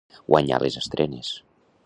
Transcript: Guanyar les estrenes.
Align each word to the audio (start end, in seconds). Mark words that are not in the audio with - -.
Guanyar 0.35 0.59
les 0.63 0.79
estrenes. 0.81 1.31